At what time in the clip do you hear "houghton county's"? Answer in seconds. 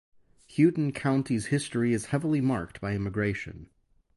0.57-1.45